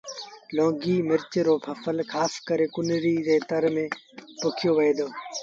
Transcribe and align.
لونگيٚ 0.55 1.05
مرچ 1.09 1.31
رو 1.45 1.53
ڦسل 1.65 1.97
کآس 2.11 2.33
ڪري 2.47 2.65
ڪنريٚ 2.75 3.23
ري 3.27 3.37
تر 3.49 3.63
ميݩ 3.75 3.95
پوکيو 4.39 4.71
وهي 4.77 4.91
دو 4.97 5.07